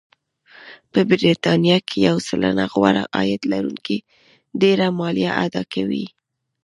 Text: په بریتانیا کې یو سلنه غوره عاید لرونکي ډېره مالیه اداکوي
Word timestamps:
په 0.91 0.99
بریتانیا 1.09 1.77
کې 1.87 1.97
یو 2.07 2.17
سلنه 2.27 2.65
غوره 2.73 3.03
عاید 3.17 3.41
لرونکي 3.51 3.97
ډېره 4.61 4.85
مالیه 4.99 5.31
اداکوي 5.45 6.05